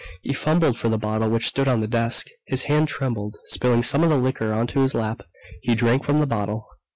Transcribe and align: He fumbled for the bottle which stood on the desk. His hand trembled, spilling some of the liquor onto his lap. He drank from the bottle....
He 0.23 0.33
fumbled 0.33 0.79
for 0.79 0.89
the 0.89 0.97
bottle 0.97 1.29
which 1.29 1.45
stood 1.45 1.67
on 1.67 1.81
the 1.81 1.87
desk. 1.87 2.25
His 2.47 2.63
hand 2.63 2.87
trembled, 2.87 3.37
spilling 3.49 3.83
some 3.83 4.03
of 4.03 4.09
the 4.09 4.17
liquor 4.17 4.51
onto 4.51 4.79
his 4.81 4.95
lap. 4.95 5.21
He 5.61 5.75
drank 5.75 6.03
from 6.05 6.19
the 6.19 6.25
bottle.... 6.25 6.65